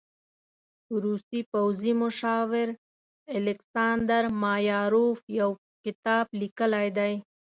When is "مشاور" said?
2.01-2.67